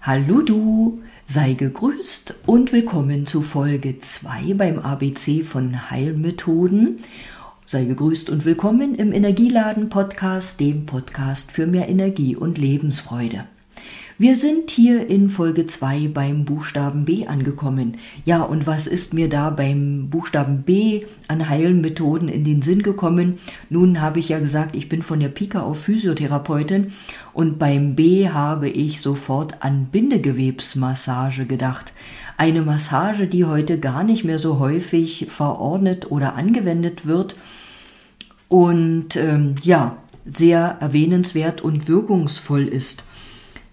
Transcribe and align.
Hallo 0.00 0.42
du, 0.42 1.02
sei 1.26 1.54
gegrüßt 1.54 2.42
und 2.46 2.72
willkommen 2.72 3.26
zu 3.26 3.42
Folge 3.42 3.98
2 3.98 4.54
beim 4.54 4.78
ABC 4.78 5.42
von 5.42 5.90
Heilmethoden. 5.90 7.00
Sei 7.66 7.84
gegrüßt 7.84 8.30
und 8.30 8.44
willkommen 8.44 8.94
im 8.94 9.12
Energieladen 9.12 9.88
Podcast, 9.88 10.60
dem 10.60 10.86
Podcast 10.86 11.50
für 11.50 11.66
mehr 11.66 11.88
Energie 11.88 12.36
und 12.36 12.58
Lebensfreude. 12.58 13.46
Wir 14.20 14.34
sind 14.34 14.72
hier 14.72 15.08
in 15.08 15.28
Folge 15.28 15.66
2 15.66 16.08
beim 16.08 16.44
Buchstaben 16.44 17.04
B 17.04 17.28
angekommen. 17.28 17.98
Ja, 18.24 18.42
und 18.42 18.66
was 18.66 18.88
ist 18.88 19.14
mir 19.14 19.28
da 19.28 19.50
beim 19.50 20.10
Buchstaben 20.10 20.62
B 20.62 21.04
an 21.28 21.48
Heilmethoden 21.48 22.28
in 22.28 22.42
den 22.42 22.60
Sinn 22.60 22.82
gekommen? 22.82 23.38
Nun 23.70 24.00
habe 24.00 24.18
ich 24.18 24.30
ja 24.30 24.40
gesagt, 24.40 24.74
ich 24.74 24.88
bin 24.88 25.02
von 25.02 25.20
der 25.20 25.28
Pika 25.28 25.60
auf 25.62 25.80
Physiotherapeutin 25.82 26.92
und 27.32 27.60
beim 27.60 27.94
B 27.94 28.28
habe 28.28 28.68
ich 28.68 29.00
sofort 29.00 29.62
an 29.62 29.86
Bindegewebsmassage 29.92 31.46
gedacht. 31.46 31.92
Eine 32.36 32.62
Massage, 32.62 33.28
die 33.28 33.44
heute 33.44 33.78
gar 33.78 34.02
nicht 34.02 34.24
mehr 34.24 34.40
so 34.40 34.58
häufig 34.58 35.26
verordnet 35.28 36.10
oder 36.10 36.34
angewendet 36.34 37.06
wird 37.06 37.36
und 38.48 39.14
ähm, 39.14 39.54
ja, 39.62 39.98
sehr 40.24 40.76
erwähnenswert 40.80 41.60
und 41.60 41.86
wirkungsvoll 41.86 42.66
ist 42.66 43.04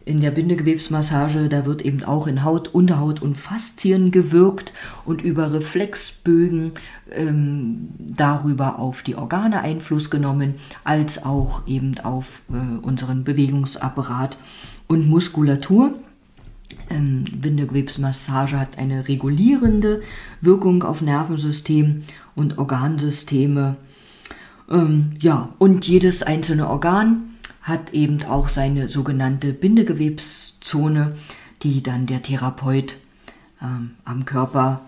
in 0.06 0.22
der 0.22 0.30
Bindegewebsmassage, 0.30 1.50
da 1.50 1.66
wird 1.66 1.82
eben 1.82 2.04
auch 2.04 2.28
in 2.28 2.44
Haut, 2.44 2.68
Unterhaut 2.74 3.24
und 3.24 3.36
Faszien 3.36 4.12
gewirkt 4.12 4.72
und 5.04 5.24
über 5.24 5.52
Reflexbögen 5.52 6.72
ähm, 7.12 7.90
darüber 7.98 8.78
auf 8.78 9.02
die 9.02 9.16
Organe 9.16 9.62
Einfluss 9.62 10.12
genommen, 10.12 10.56
als 10.84 11.26
auch 11.26 11.66
eben 11.68 12.00
auf 12.00 12.44
äh, 12.50 12.86
unseren 12.86 13.24
Bewegungsapparat 13.24 14.38
und 14.88 15.10
Muskulatur. 15.10 15.94
Ähm, 16.92 17.24
Bindegewebsmassage 17.42 18.60
hat 18.60 18.78
eine 18.78 19.08
regulierende 19.08 20.04
Wirkung 20.40 20.84
auf 20.84 21.02
Nervensystem 21.02 22.04
und 22.36 22.60
Organsysteme. 22.60 23.76
Ähm, 24.70 25.12
ja, 25.20 25.50
und 25.58 25.88
jedes 25.88 26.22
einzelne 26.22 26.70
Organ 26.70 27.35
hat 27.66 27.94
eben 27.94 28.24
auch 28.26 28.48
seine 28.48 28.88
sogenannte 28.90 29.52
Bindegewebszone, 29.52 31.16
die 31.64 31.82
dann 31.82 32.06
der 32.06 32.22
Therapeut 32.22 32.98
ähm, 33.62 33.92
am 34.06 34.26
Körper 34.26 34.82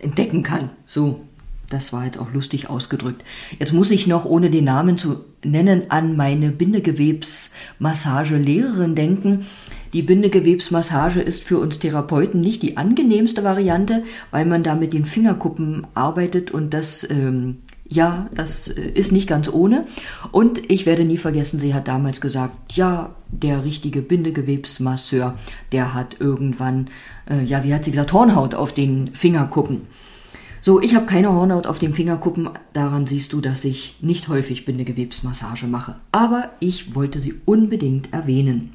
entdecken 0.00 0.42
kann. 0.42 0.70
So, 0.86 1.20
das 1.68 1.92
war 1.92 2.06
jetzt 2.06 2.18
auch 2.18 2.32
lustig 2.32 2.70
ausgedrückt. 2.70 3.22
Jetzt 3.58 3.74
muss 3.74 3.90
ich 3.90 4.06
noch, 4.06 4.24
ohne 4.24 4.48
den 4.48 4.64
Namen 4.64 4.96
zu 4.96 5.26
nennen, 5.44 5.90
an 5.90 6.16
meine 6.16 6.52
Bindegewebsmassage-Lehrerin 6.52 8.94
denken. 8.94 9.44
Die 9.92 10.00
Bindegewebsmassage 10.00 11.20
ist 11.20 11.44
für 11.44 11.58
uns 11.58 11.80
Therapeuten 11.80 12.40
nicht 12.40 12.62
die 12.62 12.78
angenehmste 12.78 13.44
Variante, 13.44 14.04
weil 14.30 14.46
man 14.46 14.62
da 14.62 14.74
mit 14.74 14.94
den 14.94 15.04
Fingerkuppen 15.04 15.86
arbeitet 15.92 16.50
und 16.50 16.72
das 16.72 17.06
ähm, 17.10 17.58
ja, 17.92 18.28
das 18.34 18.68
äh, 18.68 18.80
ist 18.80 19.12
nicht 19.12 19.28
ganz 19.28 19.48
ohne. 19.52 19.86
Und 20.30 20.70
ich 20.70 20.86
werde 20.86 21.04
nie 21.04 21.18
vergessen, 21.18 21.60
sie 21.60 21.74
hat 21.74 21.88
damals 21.88 22.20
gesagt, 22.20 22.72
ja, 22.72 23.14
der 23.28 23.64
richtige 23.64 24.02
Bindegewebsmasseur, 24.02 25.38
der 25.72 25.94
hat 25.94 26.16
irgendwann, 26.20 26.88
äh, 27.28 27.44
ja, 27.44 27.64
wie 27.64 27.74
hat 27.74 27.84
sie 27.84 27.90
gesagt, 27.90 28.12
Hornhaut 28.12 28.54
auf 28.54 28.72
den 28.72 29.08
Fingerkuppen. 29.08 29.82
So, 30.62 30.80
ich 30.80 30.94
habe 30.94 31.06
keine 31.06 31.32
Hornhaut 31.32 31.66
auf 31.66 31.78
den 31.78 31.92
Fingerkuppen. 31.92 32.48
Daran 32.72 33.06
siehst 33.06 33.32
du, 33.32 33.40
dass 33.40 33.64
ich 33.64 33.96
nicht 34.00 34.28
häufig 34.28 34.64
Bindegewebsmassage 34.64 35.66
mache. 35.66 35.96
Aber 36.12 36.50
ich 36.60 36.94
wollte 36.94 37.20
sie 37.20 37.34
unbedingt 37.44 38.12
erwähnen. 38.12 38.72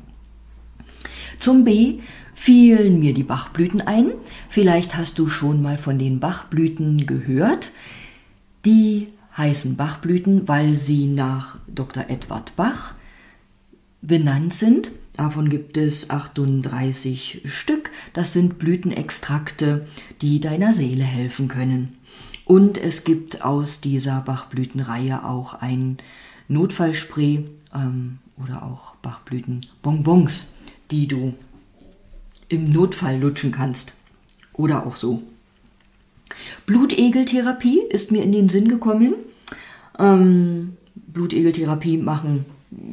Zum 1.39 1.63
B 1.63 1.99
fielen 2.33 2.99
mir 2.99 3.13
die 3.13 3.23
Bachblüten 3.23 3.79
ein. 3.79 4.11
Vielleicht 4.49 4.97
hast 4.97 5.17
du 5.17 5.29
schon 5.29 5.61
mal 5.61 5.77
von 5.77 5.97
den 5.97 6.19
Bachblüten 6.19 7.05
gehört. 7.05 7.71
Die 8.67 9.07
heißen 9.37 9.77
Bachblüten, 9.77 10.49
weil 10.49 10.75
sie 10.75 11.07
nach 11.07 11.57
Dr. 11.73 12.09
Edward 12.09 12.53
Bach 12.57 12.95
benannt 14.01 14.51
sind. 14.51 14.91
Davon 15.15 15.47
gibt 15.47 15.77
es 15.77 16.09
38 16.09 17.43
Stück. 17.45 17.91
Das 18.11 18.33
sind 18.33 18.59
Blütenextrakte, 18.59 19.87
die 20.19 20.41
deiner 20.41 20.73
Seele 20.73 21.05
helfen 21.05 21.47
können. 21.47 21.95
Und 22.43 22.77
es 22.77 23.05
gibt 23.05 23.41
aus 23.41 23.79
dieser 23.79 24.19
Bachblütenreihe 24.19 25.23
auch 25.23 25.53
ein 25.53 25.99
Notfallspray 26.49 27.45
ähm, 27.73 28.17
oder 28.35 28.63
auch 28.63 28.95
Bachblütenbonbons, 28.97 30.51
die 30.91 31.07
du 31.07 31.35
im 32.49 32.69
Notfall 32.69 33.17
lutschen 33.17 33.53
kannst. 33.53 33.93
Oder 34.51 34.85
auch 34.85 34.97
so. 34.97 35.23
Blutegeltherapie 36.65 37.81
ist 37.89 38.11
mir 38.11 38.23
in 38.23 38.31
den 38.31 38.49
Sinn 38.49 38.67
gekommen. 38.67 39.15
Ähm, 39.99 40.77
Blutegeltherapie 40.95 41.97
machen 41.97 42.45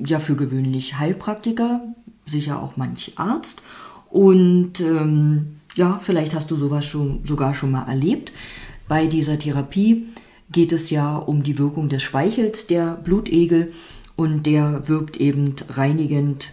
ja 0.04 0.18
für 0.18 0.36
gewöhnlich 0.36 0.98
Heilpraktiker, 0.98 1.82
sicher 2.26 2.62
auch 2.62 2.76
manch 2.76 3.12
Arzt. 3.16 3.62
Und 4.10 4.80
ähm, 4.80 5.56
ja, 5.74 5.98
vielleicht 6.00 6.34
hast 6.34 6.50
du 6.50 6.56
sowas 6.56 6.86
schon, 6.86 7.24
sogar 7.24 7.54
schon 7.54 7.72
mal 7.72 7.88
erlebt. 7.88 8.32
Bei 8.86 9.06
dieser 9.06 9.38
Therapie 9.38 10.06
geht 10.50 10.72
es 10.72 10.90
ja 10.90 11.16
um 11.16 11.42
die 11.42 11.58
Wirkung 11.58 11.88
des 11.88 12.02
Speichels 12.02 12.66
der 12.66 12.96
Blutegel 12.96 13.72
und 14.16 14.46
der 14.46 14.88
wirkt 14.88 15.16
eben 15.16 15.56
reinigend, 15.68 16.52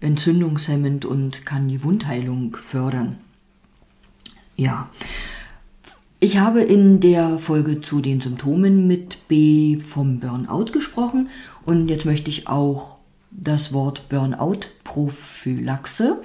entzündungshemmend 0.00 1.04
und 1.04 1.44
kann 1.44 1.68
die 1.68 1.84
Wundheilung 1.84 2.56
fördern. 2.56 3.18
Ja, 4.56 4.90
ich 6.22 6.38
habe 6.38 6.62
in 6.62 7.00
der 7.00 7.40
Folge 7.40 7.80
zu 7.80 8.00
den 8.00 8.20
Symptomen 8.20 8.86
mit 8.86 9.26
B 9.26 9.78
vom 9.78 10.20
Burnout 10.20 10.66
gesprochen 10.66 11.28
und 11.66 11.88
jetzt 11.88 12.06
möchte 12.06 12.30
ich 12.30 12.46
auch 12.46 12.98
das 13.32 13.72
Wort 13.72 14.08
Burnout-Prophylaxe 14.08 16.22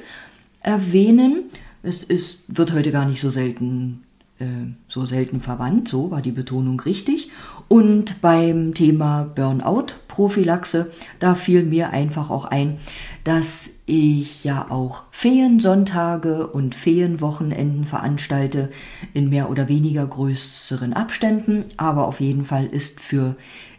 erwähnen. 0.61 1.45
Es 1.81 2.03
ist, 2.03 2.41
wird 2.47 2.73
heute 2.73 2.91
gar 2.91 3.07
nicht 3.07 3.21
so 3.21 3.31
selten 3.31 4.03
äh, 4.39 4.45
so 4.87 5.05
selten 5.05 5.39
verwandt, 5.39 5.87
so 5.87 6.11
war 6.11 6.21
die 6.21 6.31
Betonung 6.31 6.79
richtig. 6.79 7.31
Und 7.67 8.21
beim 8.21 8.73
Thema 8.73 9.23
Burnout-Prophylaxe, 9.35 10.91
da 11.19 11.35
fiel 11.35 11.63
mir 11.63 11.89
einfach 11.89 12.29
auch 12.29 12.45
ein, 12.45 12.77
dass 13.23 13.71
ich 13.85 14.43
ja 14.43 14.67
auch 14.69 15.03
Feensonntage 15.11 16.47
und 16.47 16.75
Feenwochenenden 16.75 17.85
veranstalte 17.85 18.71
in 19.13 19.29
mehr 19.29 19.49
oder 19.49 19.67
weniger 19.67 20.05
größeren 20.05 20.93
Abständen, 20.93 21.65
aber 21.75 22.07
auf 22.07 22.21
jeden 22.21 22.45
Fall 22.45 22.67
ist 22.67 22.99
für 23.01 23.35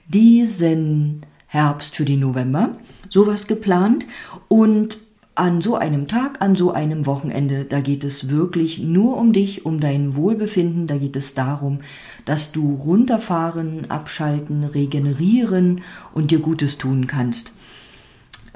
diesen 0.06 1.22
Herbst, 1.46 1.96
für 1.96 2.04
den 2.04 2.20
November 2.20 2.76
sowas 3.08 3.46
geplant 3.46 4.06
und 4.48 4.98
an 5.38 5.60
so 5.60 5.76
einem 5.76 6.08
Tag, 6.08 6.42
an 6.42 6.56
so 6.56 6.72
einem 6.72 7.06
Wochenende, 7.06 7.64
da 7.64 7.80
geht 7.80 8.02
es 8.02 8.28
wirklich 8.28 8.80
nur 8.80 9.16
um 9.16 9.32
dich, 9.32 9.64
um 9.64 9.78
dein 9.78 10.16
Wohlbefinden, 10.16 10.88
da 10.88 10.98
geht 10.98 11.14
es 11.14 11.34
darum, 11.34 11.78
dass 12.24 12.50
du 12.50 12.74
runterfahren, 12.74 13.88
abschalten, 13.88 14.64
regenerieren 14.64 15.82
und 16.12 16.32
dir 16.32 16.40
Gutes 16.40 16.76
tun 16.76 17.06
kannst. 17.06 17.52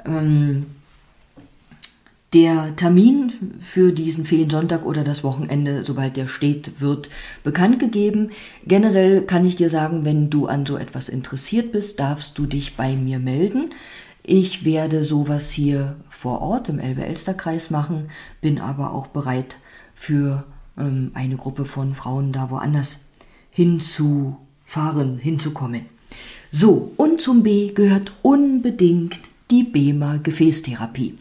Ähm, 0.05 0.65
der 2.33 2.75
Termin 2.75 3.31
für 3.61 3.93
diesen 3.93 4.25
Feriensonntag 4.25 4.85
oder 4.85 5.05
das 5.05 5.23
Wochenende, 5.23 5.85
sobald 5.85 6.17
der 6.17 6.27
steht, 6.27 6.81
wird 6.81 7.09
bekannt 7.43 7.79
gegeben. 7.79 8.31
Generell 8.67 9.21
kann 9.21 9.45
ich 9.45 9.55
dir 9.55 9.69
sagen, 9.69 10.03
wenn 10.03 10.29
du 10.29 10.47
an 10.47 10.65
so 10.65 10.75
etwas 10.75 11.07
interessiert 11.07 11.71
bist, 11.71 12.01
darfst 12.01 12.37
du 12.37 12.45
dich 12.45 12.75
bei 12.75 12.95
mir 12.97 13.19
melden. 13.19 13.69
Ich 14.25 14.63
werde 14.63 15.03
sowas 15.03 15.51
hier 15.51 15.97
vor 16.23 16.41
Ort 16.41 16.69
im 16.69 16.79
Elbe-Elster-Kreis 16.79 17.69
machen, 17.69 18.09
bin 18.39 18.61
aber 18.61 18.93
auch 18.93 19.07
bereit 19.07 19.57
für 19.93 20.45
ähm, 20.77 21.11
eine 21.15 21.35
Gruppe 21.35 21.65
von 21.65 21.95
Frauen 21.95 22.31
da 22.31 22.49
woanders 22.49 23.07
hinzufahren, 23.49 25.17
hinzukommen. 25.17 25.87
So, 26.49 26.93
und 26.95 27.19
zum 27.19 27.43
B 27.43 27.73
gehört 27.73 28.13
unbedingt 28.21 29.19
die 29.51 29.65
BEMA 29.65 30.15
Gefäßtherapie. 30.23 31.17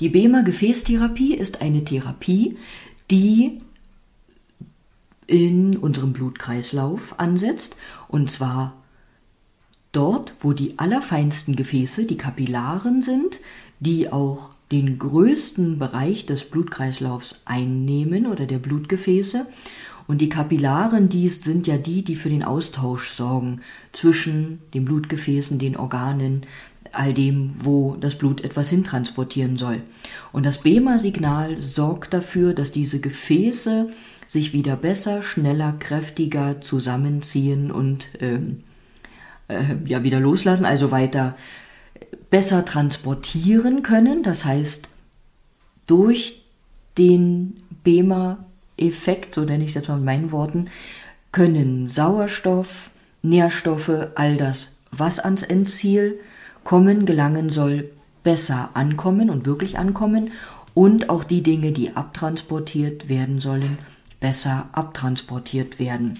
Die 0.00 0.08
BEMA 0.08 0.42
Gefäßtherapie 0.42 1.34
ist 1.34 1.62
eine 1.62 1.84
Therapie, 1.84 2.58
die 3.08 3.60
in 5.28 5.76
unserem 5.76 6.12
Blutkreislauf 6.12 7.20
ansetzt 7.20 7.76
und 8.08 8.32
zwar 8.32 8.81
dort, 9.92 10.34
wo 10.40 10.52
die 10.52 10.78
allerfeinsten 10.78 11.54
Gefäße, 11.54 12.06
die 12.06 12.16
Kapillaren 12.16 13.02
sind, 13.02 13.38
die 13.80 14.10
auch 14.10 14.50
den 14.72 14.98
größten 14.98 15.78
Bereich 15.78 16.24
des 16.24 16.44
Blutkreislaufs 16.44 17.42
einnehmen 17.44 18.26
oder 18.26 18.46
der 18.46 18.58
Blutgefäße. 18.58 19.46
Und 20.08 20.20
die 20.20 20.28
Kapillaren, 20.28 21.08
die 21.08 21.28
sind 21.28 21.66
ja 21.66 21.76
die, 21.76 22.02
die 22.02 22.16
für 22.16 22.30
den 22.30 22.42
Austausch 22.42 23.10
sorgen 23.10 23.60
zwischen 23.92 24.60
den 24.74 24.84
Blutgefäßen, 24.84 25.58
den 25.58 25.76
Organen, 25.76 26.42
all 26.90 27.14
dem, 27.14 27.52
wo 27.58 27.96
das 27.96 28.18
Blut 28.18 28.42
etwas 28.42 28.70
hintransportieren 28.70 29.56
soll. 29.56 29.82
Und 30.32 30.44
das 30.44 30.62
BEMA-Signal 30.62 31.56
sorgt 31.58 32.12
dafür, 32.12 32.52
dass 32.54 32.72
diese 32.72 33.00
Gefäße 33.00 33.90
sich 34.26 34.52
wieder 34.52 34.76
besser, 34.76 35.22
schneller, 35.22 35.74
kräftiger 35.78 36.60
zusammenziehen 36.60 37.70
und 37.70 38.08
ähm, 38.20 38.60
äh, 39.48 39.76
ja 39.86 40.02
wieder 40.02 40.20
loslassen, 40.20 40.64
also 40.64 40.90
weiter 40.90 41.36
besser 42.30 42.64
transportieren 42.64 43.82
können. 43.82 44.22
Das 44.22 44.44
heißt, 44.44 44.88
durch 45.86 46.44
den 46.98 47.56
BEMA-Effekt, 47.84 49.34
so 49.34 49.42
nenne 49.42 49.64
ich 49.64 49.70
es 49.70 49.74
jetzt 49.74 49.88
mal 49.88 49.98
in 49.98 50.04
meinen 50.04 50.32
Worten, 50.32 50.66
können 51.30 51.88
Sauerstoff, 51.88 52.90
Nährstoffe, 53.22 54.08
all 54.14 54.36
das, 54.36 54.80
was 54.90 55.18
ans 55.18 55.42
Endziel 55.42 56.18
kommen, 56.64 57.06
gelangen 57.06 57.50
soll, 57.50 57.90
besser 58.22 58.70
ankommen 58.74 59.30
und 59.30 59.46
wirklich 59.46 59.78
ankommen 59.78 60.30
und 60.74 61.10
auch 61.10 61.24
die 61.24 61.42
Dinge, 61.42 61.72
die 61.72 61.96
abtransportiert 61.96 63.08
werden 63.08 63.40
sollen, 63.40 63.78
besser 64.20 64.68
abtransportiert 64.72 65.78
werden. 65.78 66.18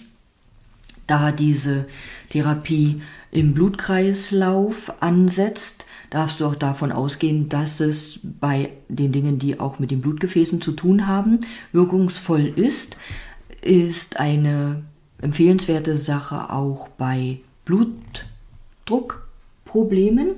Da 1.06 1.32
diese 1.32 1.86
Therapie 2.30 3.02
im 3.30 3.54
Blutkreislauf 3.54 5.02
ansetzt, 5.02 5.86
darfst 6.10 6.40
du 6.40 6.46
auch 6.46 6.54
davon 6.54 6.92
ausgehen, 6.92 7.48
dass 7.48 7.80
es 7.80 8.20
bei 8.22 8.70
den 8.88 9.12
Dingen, 9.12 9.38
die 9.38 9.58
auch 9.58 9.78
mit 9.78 9.90
den 9.90 10.02
Blutgefäßen 10.02 10.60
zu 10.60 10.72
tun 10.72 11.06
haben, 11.06 11.40
wirkungsvoll 11.72 12.46
ist, 12.46 12.98
ist 13.62 14.20
eine 14.20 14.82
empfehlenswerte 15.22 15.96
Sache 15.96 16.52
auch 16.52 16.88
bei 16.88 17.40
Blutdruckproblemen, 17.64 20.32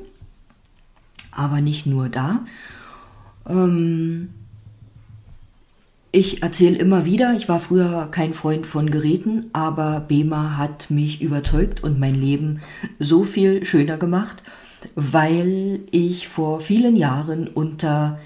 aber 1.32 1.60
nicht 1.60 1.87
nur 1.87 2.08
da. 2.08 2.44
Ähm, 3.49 4.28
ich 6.14 6.44
erzähle 6.44 6.78
immer 6.78 7.05
wieder, 7.05 7.34
ich 7.34 7.49
war 7.49 7.58
früher 7.58 8.06
kein 8.11 8.34
Freund 8.34 8.69
von 8.69 8.90
Geräten, 8.90 9.46
aber 9.52 9.99
BEMA 10.06 10.56
hat 10.56 10.88
mich 10.88 11.20
überzeugt 11.20 11.82
und 11.82 11.99
mein 11.99 12.14
Leben 12.14 12.61
so 13.00 13.25
viel 13.25 13.64
schöner 13.64 13.96
gemacht, 13.96 14.44
weil 14.94 15.81
ich 15.90 16.28
vor 16.28 16.61
vielen 16.61 16.94
Jahren 16.94 17.49
unter 17.49 18.20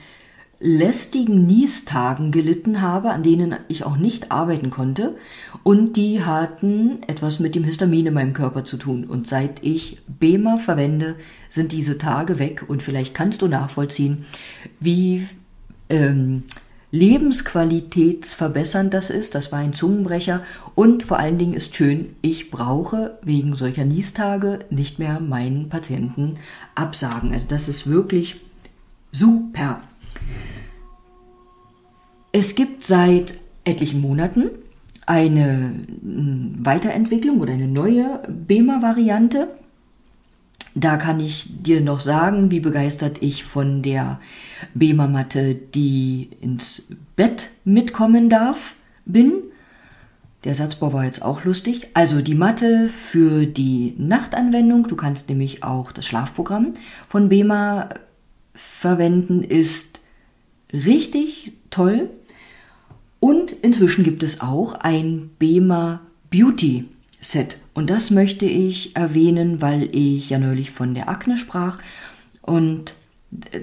lästigen 0.61 1.47
Niestagen 1.47 2.31
gelitten 2.31 2.83
habe, 2.83 3.11
an 3.11 3.23
denen 3.23 3.57
ich 3.69 3.85
auch 3.85 3.97
nicht 3.97 4.33
arbeiten 4.33 4.69
konnte. 4.69 5.17
Und 5.63 5.97
die 5.97 6.23
hatten 6.23 7.03
etwas 7.07 7.41
mit 7.41 7.55
dem 7.55 7.65
Histamin 7.65 8.07
in 8.07 8.15
meinem 8.15 8.35
Körper 8.35 8.65
zu 8.65 8.77
tun. 8.77 9.05
Und 9.05 9.27
seit 9.27 9.65
ich 9.65 9.99
BEMA 10.09 10.59
verwende, 10.59 11.17
sind 11.49 11.73
diese 11.73 11.97
Tage 11.97 12.39
weg. 12.39 12.65
Und 12.69 12.83
vielleicht 12.83 13.15
kannst 13.15 13.41
du 13.41 13.49
nachvollziehen, 13.49 14.27
wie 14.79 15.27
ähm, 15.89 16.43
lebensqualitätsverbessernd 16.91 18.95
das 18.95 19.11
ist. 19.11 19.35
Das 19.35 19.53
war 19.53 19.59
ein 19.59 19.73
Zungenbrecher. 19.73 20.43
Und 20.75 21.03
vor 21.03 21.19
allen 21.19 21.39
Dingen 21.39 21.55
ist 21.55 21.77
schön, 21.77 22.15
ich 22.23 22.51
brauche 22.51 23.19
wegen 23.23 23.55
solcher 23.55 23.85
Niestage 23.85 24.61
nicht 24.71 24.99
mehr 24.99 25.21
meinen 25.21 25.69
Patienten 25.69 26.37
absagen. 26.75 27.33
Also 27.33 27.47
das 27.49 27.69
ist 27.69 27.87
wirklich 27.87 28.41
super. 29.13 29.81
Es 32.33 32.55
gibt 32.55 32.85
seit 32.85 33.35
etlichen 33.65 34.01
Monaten 34.01 34.51
eine 35.07 35.75
hm, 36.03 36.55
Weiterentwicklung 36.59 37.41
oder 37.41 37.55
eine 37.55 37.69
neue 37.69 38.23
BEMA-Variante. 38.29 39.49
Da 40.81 40.97
kann 40.97 41.19
ich 41.19 41.49
dir 41.65 41.81
noch 41.81 41.99
sagen, 41.99 42.53
wie 42.53 42.61
begeistert 42.61 43.21
ich 43.21 43.43
von 43.43 43.83
der 43.83 44.21
BEMA-Matte, 44.75 45.57
die 45.57 46.31
ins 46.41 46.87
Bett 47.17 47.51
mitkommen 47.65 48.31
darf, 48.31 48.77
bin. 49.05 49.33
Der 50.45 50.55
Satzbau 50.55 50.93
war 50.93 51.05
jetzt 51.05 51.23
auch 51.23 51.43
lustig. 51.43 51.89
Also 51.95 52.21
die 52.21 52.37
Matte 52.37 52.89
für 52.89 53.45
die 53.45 53.97
Nachtanwendung, 53.99 54.87
du 54.87 54.95
kannst 54.95 55.29
nämlich 55.29 55.65
auch 55.65 55.91
das 55.91 56.07
Schlafprogramm 56.07 56.75
von 57.09 57.29
BEMA 57.29 57.89
verwenden, 58.55 59.43
ist 59.43 59.99
richtig 60.73 61.55
toll. 61.71 62.09
Und 63.19 63.51
inzwischen 63.51 64.05
gibt 64.05 64.23
es 64.23 64.43
auch 64.43 64.75
ein 64.75 65.31
BEMA 65.41 66.03
Beauty 66.31 66.85
Set. 67.21 67.59
Und 67.75 67.91
das 67.91 68.11
möchte 68.11 68.47
ich 68.47 68.97
erwähnen, 68.97 69.61
weil 69.61 69.95
ich 69.95 70.31
ja 70.31 70.39
neulich 70.39 70.71
von 70.71 70.95
der 70.95 71.09
Akne 71.09 71.37
sprach. 71.37 71.79
Und 72.43 72.95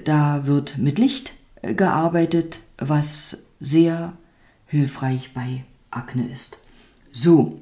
da 0.04 0.46
wird 0.46 0.78
mit 0.78 0.98
Licht 0.98 1.32
gearbeitet, 1.62 2.60
was 2.78 3.38
sehr 3.58 4.12
hilfreich 4.66 5.32
bei 5.34 5.64
Akne 5.90 6.28
ist. 6.32 6.58
So, 7.10 7.60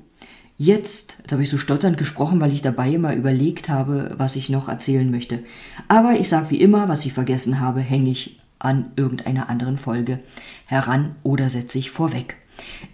jetzt, 0.58 1.19
jetzt 1.20 1.32
habe 1.32 1.43
ich 1.43 1.50
so 1.50 1.58
stotternd 1.58 1.96
gesprochen, 1.96 2.41
weil 2.41 2.52
ich 2.52 2.62
dabei 2.62 2.93
immer 2.93 3.14
überlegt 3.14 3.69
habe, 3.69 4.14
was 4.19 4.37
ich 4.37 4.50
noch 4.50 4.69
erzählen 4.69 5.11
möchte. 5.11 5.44
Aber 5.88 6.19
ich 6.19 6.29
sage 6.29 6.50
wie 6.50 6.61
immer, 6.61 6.88
was 6.88 7.06
ich 7.06 7.12
vergessen 7.12 7.61
habe, 7.61 7.81
hänge 7.81 8.11
ich 8.11 8.41
an 8.58 8.93
irgendeiner 8.96 9.49
anderen 9.49 9.76
Folge 9.76 10.20
heran 10.67 11.17
oder 11.23 11.49
setze 11.49 11.79
ich 11.79 11.91
vorweg. 11.91 12.37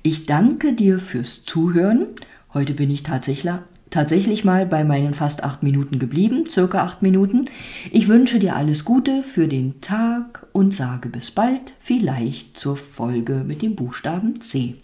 Ich 0.03 0.27
danke 0.27 0.73
dir 0.73 0.99
fürs 0.99 1.45
Zuhören 1.45 2.07
Heute 2.53 2.75
bin 2.75 2.91
ich 2.91 3.05
tatsächlich, 3.05 3.53
tatsächlich 3.91 4.45
mal 4.45 4.67
bei 4.67 4.83
meinen 4.83 5.15
fast 5.15 5.45
acht 5.45 5.63
Minuten 5.63 6.01
geblieben, 6.01 6.47
circa 6.51 6.83
acht 6.83 7.01
Minuten. 7.01 7.45
Ich 7.93 8.09
wünsche 8.09 8.41
dir 8.41 8.57
alles 8.57 8.85
Gute 8.85 9.23
für 9.23 9.47
den 9.47 9.81
Tag 9.81 10.49
und 10.53 10.75
sage 10.75 11.11
bis 11.11 11.31
bald, 11.31 11.75
vielleicht 11.79 12.59
zur 12.59 12.77
Folge 12.77 13.45
mit 13.47 13.63
dem 13.63 13.77
Buchstaben 13.77 14.41
C. 14.41 14.75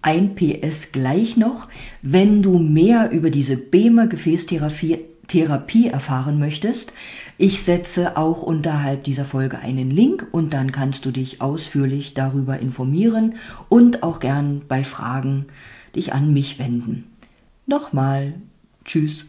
Ein 0.00 0.36
PS 0.36 0.92
gleich 0.92 1.36
noch, 1.36 1.68
wenn 2.02 2.40
du 2.40 2.60
mehr 2.60 3.10
über 3.10 3.30
diese 3.30 3.56
BEMA 3.56 4.06
Gefäßtherapie 4.06 4.98
Therapie 5.26 5.86
erfahren 5.86 6.40
möchtest. 6.40 6.92
Ich 7.38 7.62
setze 7.62 8.16
auch 8.16 8.42
unterhalb 8.42 9.04
dieser 9.04 9.24
Folge 9.24 9.60
einen 9.60 9.88
Link 9.88 10.26
und 10.32 10.52
dann 10.52 10.72
kannst 10.72 11.06
du 11.06 11.12
dich 11.12 11.40
ausführlich 11.40 12.14
darüber 12.14 12.58
informieren 12.58 13.36
und 13.68 14.02
auch 14.02 14.18
gern 14.18 14.62
bei 14.66 14.82
Fragen 14.82 15.46
dich 15.94 16.12
an 16.12 16.32
mich 16.32 16.58
wenden. 16.58 17.10
Nochmal, 17.66 18.34
tschüss. 18.84 19.26